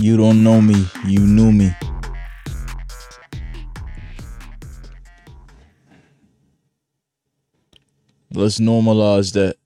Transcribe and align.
You 0.00 0.16
don't 0.16 0.42
know 0.42 0.62
me, 0.62 0.86
you 1.06 1.20
knew 1.20 1.52
me. 1.52 1.70
Let's 8.32 8.58
normalize 8.58 9.34
that. 9.34 9.56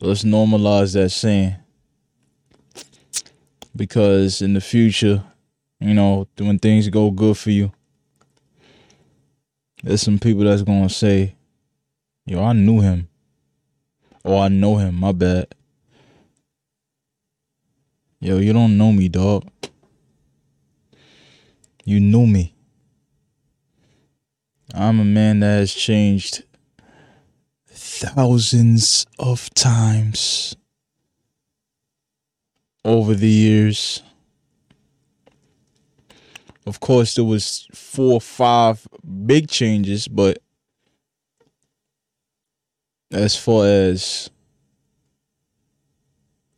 Let's 0.00 0.22
normalize 0.22 0.94
that 0.94 1.10
saying. 1.10 1.56
Because 3.74 4.40
in 4.40 4.54
the 4.54 4.60
future, 4.60 5.24
you 5.80 5.92
know, 5.92 6.28
when 6.38 6.60
things 6.60 6.88
go 6.88 7.10
good 7.10 7.36
for 7.36 7.50
you, 7.50 7.72
there's 9.82 10.02
some 10.02 10.20
people 10.20 10.44
that's 10.44 10.62
gonna 10.62 10.88
say, 10.88 11.34
Yo, 12.24 12.40
I 12.40 12.52
knew 12.52 12.80
him. 12.80 13.08
Or 14.22 14.42
I 14.42 14.48
know 14.48 14.76
him, 14.76 14.94
my 14.94 15.10
bad. 15.10 15.52
Yo, 18.22 18.36
you 18.36 18.52
don't 18.52 18.76
know 18.76 18.92
me, 18.92 19.08
dog. 19.08 19.48
You 21.86 22.00
knew 22.00 22.26
me. 22.26 22.54
I'm 24.74 25.00
a 25.00 25.06
man 25.06 25.40
that 25.40 25.60
has 25.60 25.72
changed 25.72 26.44
thousands 27.70 29.06
of 29.18 29.48
times 29.54 30.54
over 32.84 33.14
the 33.14 33.26
years. 33.26 34.02
Of 36.66 36.78
course, 36.78 37.14
there 37.14 37.24
was 37.24 37.66
four 37.72 38.12
or 38.14 38.20
five 38.20 38.86
big 39.24 39.48
changes, 39.48 40.06
but 40.08 40.42
as 43.10 43.34
far 43.34 43.64
as 43.64 44.28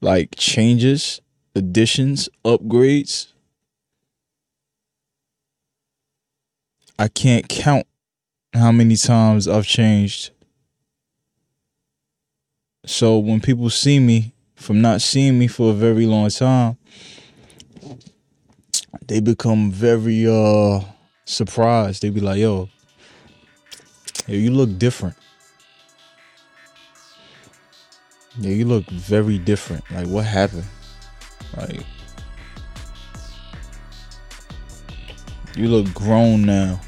like 0.01 0.35
changes, 0.35 1.21
additions, 1.55 2.29
upgrades, 2.45 3.29
I 6.99 7.09
can't 7.09 7.49
count 7.49 7.87
how 8.55 8.71
many 8.71 8.97
times 8.97 9.49
I've 9.49 9.67
changed. 9.67 10.31
So 12.85 13.19
when 13.19 13.41
people 13.41 13.71
see 13.71 13.99
me 13.99 14.33
from 14.55 14.81
not 14.81 15.01
seeing 15.01 15.39
me 15.39 15.47
for 15.47 15.71
a 15.71 15.75
very 15.75 16.07
long 16.07 16.29
time, 16.31 16.77
they 19.07 19.21
become 19.21 19.71
very 19.71 20.27
uh 20.29 20.81
surprised. 21.25 22.03
They 22.03 22.11
be 22.11 22.21
like, 22.21 22.39
yo, 22.39 22.69
yo, 24.27 24.35
you 24.37 24.51
look 24.51 24.79
different. 24.79 25.17
Yeah, 28.39 28.51
you 28.51 28.65
look 28.65 28.85
very 28.91 29.39
different. 29.39 29.85
Like 29.91 30.07
what 30.07 30.25
happened? 30.25 30.65
Like 31.57 31.85
you 35.55 35.69
look 35.69 35.93
grown 35.93 36.43
now. 36.43 36.81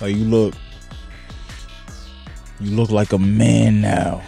Like 0.00 0.14
you 0.14 0.24
look 0.24 0.54
you 2.60 2.70
look 2.70 2.90
like 2.90 3.12
a 3.12 3.18
man 3.18 3.80
now. 3.80 4.22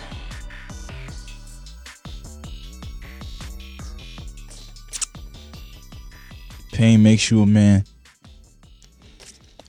Pain 6.72 7.02
makes 7.02 7.30
you 7.30 7.42
a 7.42 7.46
man. 7.46 7.84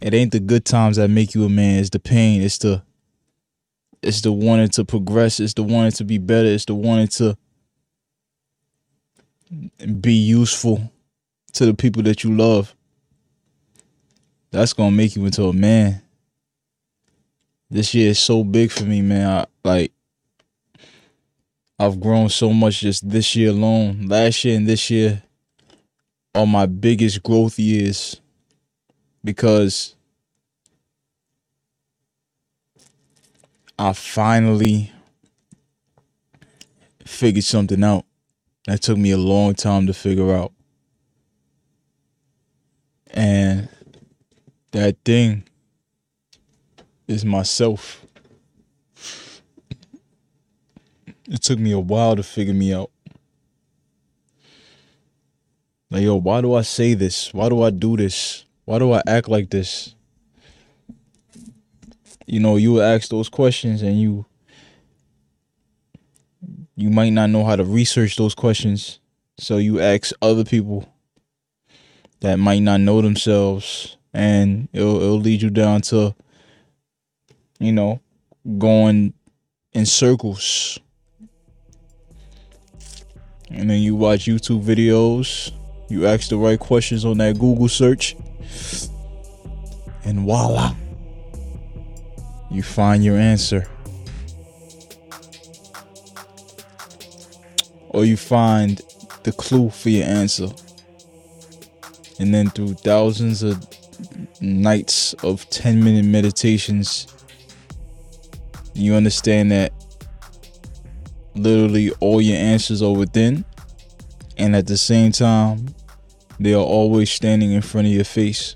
It 0.01 0.13
ain't 0.13 0.31
the 0.31 0.39
good 0.39 0.63
times 0.63 0.97
that 0.97 1.09
make 1.09 1.33
you 1.33 1.43
a 1.45 1.49
man. 1.49 1.79
It's 1.79 1.89
the 1.89 1.99
pain. 1.99 2.41
It's 2.41 2.57
the 2.59 2.83
it's 4.01 4.21
the 4.21 4.31
wanting 4.31 4.69
to 4.69 4.85
progress. 4.85 5.39
It's 5.39 5.53
the 5.53 5.63
wanting 5.63 5.91
to 5.93 6.03
be 6.03 6.17
better. 6.17 6.47
It's 6.47 6.65
the 6.65 6.75
wanting 6.75 7.07
to 7.07 7.37
be 10.01 10.13
useful 10.13 10.91
to 11.53 11.65
the 11.65 11.73
people 11.73 12.03
that 12.03 12.23
you 12.23 12.35
love. 12.35 12.75
That's 14.51 14.73
gonna 14.73 14.91
make 14.91 15.15
you 15.15 15.25
into 15.25 15.43
a 15.45 15.53
man. 15.53 16.01
This 17.69 17.93
year 17.93 18.11
is 18.11 18.19
so 18.19 18.43
big 18.43 18.71
for 18.71 18.83
me, 18.83 19.01
man. 19.01 19.29
I, 19.29 19.45
like 19.63 19.91
I've 21.77 21.99
grown 21.99 22.29
so 22.29 22.51
much 22.51 22.81
just 22.81 23.09
this 23.09 23.35
year 23.35 23.49
alone. 23.51 24.07
Last 24.07 24.43
year 24.43 24.57
and 24.57 24.67
this 24.67 24.89
year 24.89 25.23
are 26.35 26.47
my 26.47 26.65
biggest 26.65 27.23
growth 27.23 27.57
years 27.57 28.19
because 29.23 29.95
I 33.77 33.93
finally 33.93 34.91
figured 37.05 37.45
something 37.45 37.83
out 37.83 38.05
that 38.69 38.83
took 38.83 38.99
me 38.99 39.09
a 39.09 39.17
long 39.17 39.55
time 39.55 39.87
to 39.87 39.95
figure 39.95 40.31
out. 40.31 40.53
And 43.09 43.67
that 44.69 44.95
thing 45.03 45.43
is 47.07 47.25
myself. 47.25 48.05
It 51.27 51.41
took 51.41 51.57
me 51.57 51.71
a 51.71 51.79
while 51.79 52.15
to 52.15 52.21
figure 52.21 52.53
me 52.53 52.71
out. 52.71 52.91
Like, 55.89 56.03
yo, 56.03 56.17
why 56.17 56.41
do 56.41 56.53
I 56.53 56.61
say 56.61 56.93
this? 56.93 57.33
Why 57.33 57.49
do 57.49 57.63
I 57.63 57.71
do 57.71 57.97
this? 57.97 58.45
Why 58.65 58.77
do 58.77 58.91
I 58.91 59.01
act 59.07 59.27
like 59.27 59.49
this? 59.49 59.95
You 62.27 62.39
know, 62.39 62.57
you 62.57 62.81
ask 62.81 63.09
those 63.09 63.29
questions 63.29 63.81
and 63.81 63.99
you 63.99 64.27
you 66.79 66.89
might 66.89 67.11
not 67.11 67.29
know 67.29 67.43
how 67.43 67.55
to 67.55 67.63
research 67.63 68.15
those 68.15 68.35
questions. 68.35 68.99
So 69.37 69.57
you 69.57 69.79
ask 69.79 70.11
other 70.21 70.43
people 70.43 70.87
that 72.21 72.37
might 72.37 72.59
not 72.59 72.81
know 72.81 73.01
themselves 73.01 73.97
and 74.13 74.67
it'll 74.73 75.01
it'll 75.01 75.19
lead 75.19 75.41
you 75.41 75.49
down 75.49 75.81
to 75.81 76.15
you 77.59 77.71
know, 77.73 77.99
going 78.57 79.13
in 79.73 79.85
circles. 79.85 80.79
And 83.51 83.69
then 83.69 83.81
you 83.81 83.95
watch 83.95 84.25
YouTube 84.25 84.63
videos 84.63 85.51
you 85.89 86.05
ask 86.05 86.29
the 86.29 86.37
right 86.37 86.59
questions 86.59 87.03
on 87.03 87.17
that 87.17 87.39
Google 87.39 87.67
search, 87.67 88.15
and 90.05 90.19
voila, 90.19 90.75
you 92.51 92.61
find 92.61 93.03
your 93.03 93.17
answer. 93.17 93.67
Or 97.99 98.05
you 98.05 98.15
find 98.15 98.81
the 99.23 99.33
clue 99.33 99.69
for 99.69 99.89
your 99.89 100.07
answer. 100.07 100.47
And 102.17 102.33
then 102.33 102.49
through 102.49 102.75
thousands 102.75 103.43
of 103.43 103.61
nights 104.39 105.11
of 105.15 105.49
10 105.49 105.83
minute 105.83 106.05
meditations, 106.05 107.07
you 108.73 108.95
understand 108.95 109.51
that 109.51 109.73
literally 111.35 111.91
all 111.99 112.21
your 112.21 112.37
answers 112.37 112.81
are 112.81 112.93
within. 112.93 113.43
And 114.37 114.55
at 114.55 114.65
the 114.65 114.77
same 114.77 115.11
time, 115.11 115.75
they 116.39 116.53
are 116.53 116.63
always 116.63 117.11
standing 117.11 117.51
in 117.51 117.61
front 117.61 117.87
of 117.87 117.93
your 117.93 118.05
face. 118.05 118.55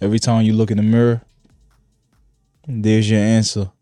Every 0.00 0.20
time 0.20 0.44
you 0.44 0.52
look 0.52 0.70
in 0.70 0.76
the 0.76 0.84
mirror, 0.84 1.22
there's 2.68 3.10
your 3.10 3.18
answer. 3.18 3.72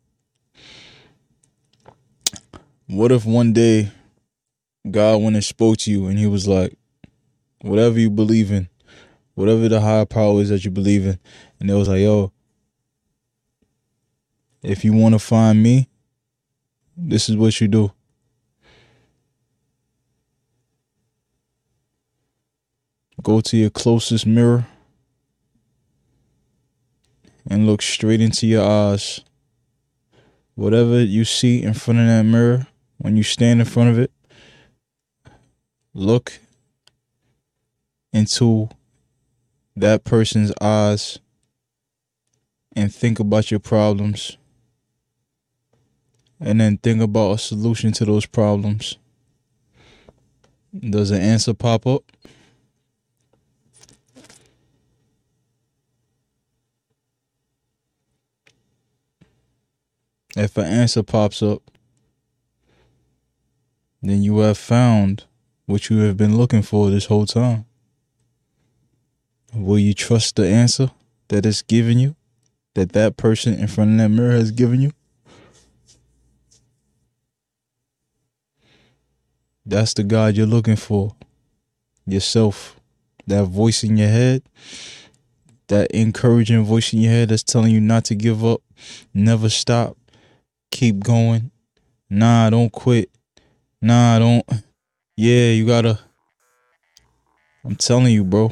What 2.89 3.13
if 3.13 3.27
one 3.27 3.53
day 3.53 3.93
God 4.91 5.21
went 5.21 5.37
and 5.37 5.45
spoke 5.45 5.77
to 5.79 5.91
you 5.91 6.07
and 6.07 6.19
he 6.19 6.27
was 6.27 6.49
like, 6.49 6.75
whatever 7.61 8.01
you 8.01 8.09
believe 8.09 8.51
in, 8.51 8.71
whatever 9.35 9.69
the 9.69 9.83
higher 9.83 10.07
power 10.07 10.41
is 10.41 10.49
that 10.49 10.65
you 10.65 10.71
believe 10.71 11.07
in, 11.07 11.19
and 11.61 11.71
it 11.71 11.75
was 11.75 11.87
like, 11.87 12.01
yo, 12.01 12.33
if 14.63 14.87
you 14.87 14.95
want 14.95 15.15
to 15.15 15.19
find 15.19 15.63
me, 15.63 15.87
this 16.97 17.29
is 17.29 17.37
what 17.37 17.61
you 17.61 17.69
do. 17.69 17.93
Go 23.23 23.43
to 23.43 23.57
your 23.59 23.71
closest 23.71 24.25
mirror 24.25 24.67
and 27.47 27.67
look 27.67 27.83
straight 27.83 28.23
into 28.23 28.47
your 28.47 28.65
eyes. 28.65 29.21
Whatever 30.55 31.03
you 31.03 31.27
see 31.27 31.63
in 31.63 31.75
front 31.75 32.01
of 32.01 32.07
that 32.07 32.23
mirror, 32.23 32.67
when 32.99 33.17
you 33.17 33.23
stand 33.23 33.61
in 33.61 33.67
front 33.67 33.91
of 33.91 33.99
it, 33.99 34.13
look 35.95 36.39
into 38.13 38.69
that 39.77 40.05
person's 40.05 40.53
eyes 40.61 41.19
and 42.75 42.95
think 42.95 43.19
about 43.19 43.51
your 43.51 43.61
problems. 43.61 44.37
And 46.41 46.61
then 46.61 46.79
think 46.79 47.03
about 47.03 47.33
a 47.33 47.39
solution 47.39 47.91
to 47.93 48.05
those 48.05 48.27
problems. 48.27 48.99
Does 50.79 51.11
an 51.11 51.21
answer 51.21 51.55
pop 51.55 51.87
up? 51.87 52.05
If 60.37 60.57
an 60.57 60.67
answer 60.67 61.03
pops 61.03 61.43
up, 61.43 61.63
then 64.03 64.23
you 64.23 64.39
have 64.39 64.59
found 64.59 65.25
what 65.67 65.91
you 65.91 65.99
have 65.99 66.17
been 66.17 66.37
looking 66.37 66.63
for 66.63 66.91
this 66.91 67.07
whole 67.07 67.27
time? 67.27 67.65
Will 69.55 69.79
you 69.79 69.95
trust 69.95 70.37
the 70.37 70.47
answer 70.47 70.91
that 71.29 71.47
it's 71.47 71.63
given 71.63 71.99
you? 71.99 72.17
That 72.75 72.93
that 72.93 73.17
person 73.17 73.55
in 73.55 73.67
front 73.67 73.93
of 73.93 73.99
that 73.99 74.09
mirror 74.09 74.33
has 74.33 74.51
given 74.51 74.81
you? 74.81 74.93
That's 79.67 79.93
the 79.95 80.05
God 80.05 80.37
you're 80.37 80.47
looking 80.47 80.77
for. 80.77 81.15
Yourself. 82.07 82.81
That 83.27 83.45
voice 83.45 83.85
in 83.85 83.99
your 83.99 84.09
head. 84.09 84.43
That 85.67 85.91
encouraging 85.91 86.65
voice 86.65 86.95
in 86.95 87.01
your 87.01 87.13
head 87.13 87.29
that's 87.29 87.43
telling 87.43 87.73
you 87.73 87.81
not 87.81 88.05
to 88.07 88.15
give 88.15 88.45
up. 88.45 88.63
Never 89.13 89.51
stop. 89.51 89.99
Keep 90.71 91.01
going. 91.01 91.51
Nah, 92.09 92.49
don't 92.49 92.73
quit. 92.73 93.11
Nah, 93.81 94.17
I 94.17 94.19
don't. 94.19 94.45
Yeah, 95.17 95.51
you 95.51 95.65
gotta. 95.65 96.01
I'm 97.65 97.77
telling 97.77 98.13
you, 98.13 98.25
bro. 98.25 98.51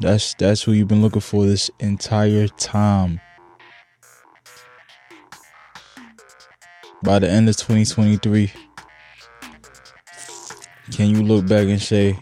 That's 0.00 0.34
that's 0.34 0.62
who 0.62 0.72
you've 0.72 0.88
been 0.88 1.02
looking 1.02 1.22
for 1.22 1.46
this 1.46 1.70
entire 1.80 2.48
time. 2.48 3.20
By 7.02 7.18
the 7.18 7.30
end 7.30 7.48
of 7.48 7.56
2023, 7.56 8.52
can 10.92 11.08
you 11.08 11.22
look 11.22 11.46
back 11.46 11.68
and 11.68 11.80
say, 11.80 12.18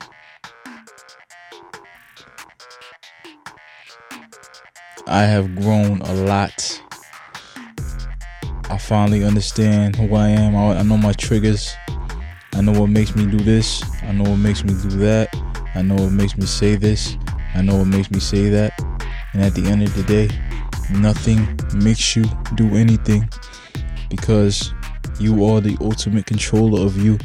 I 5.06 5.22
have 5.22 5.56
grown 5.56 6.00
a 6.02 6.12
lot. 6.12 6.82
I 8.76 8.78
finally 8.78 9.25
understand 9.25 9.96
who 9.96 10.14
I 10.17 10.28
am. 10.28 10.55
I, 10.55 10.81
I 10.81 10.82
know 10.82 10.99
my 10.99 11.14
triggers. 11.14 11.75
I 12.52 12.61
know 12.61 12.78
what 12.78 12.90
makes 12.90 13.17
me 13.17 13.25
do 13.25 13.38
this. 13.38 13.82
I 14.02 14.12
know 14.12 14.25
what 14.28 14.37
makes 14.37 14.64
me 14.64 14.75
do 14.75 14.90
that. 14.99 15.34
I 15.75 15.81
know 15.81 15.94
what 15.94 16.12
makes 16.12 16.37
me 16.37 16.44
say 16.44 16.76
this. 16.76 17.17
I 17.55 17.62
know 17.62 17.76
what 17.76 17.87
makes 17.87 18.11
me 18.11 18.20
say 18.20 18.50
that. 18.50 18.78
And 19.32 19.43
at 19.43 19.55
the 19.55 19.64
end 19.64 19.82
of 19.82 19.94
the 19.94 20.02
day, 20.02 20.28
nothing 20.90 21.58
makes 21.73 22.14
you 22.17 22.26
do 22.55 22.76
anything 22.76 23.26
because 24.11 24.75
you 25.19 25.43
are 25.46 25.62
the 25.62 25.79
ultimate 25.81 26.26
controller 26.26 26.84
of 26.84 27.02
you. 27.02 27.19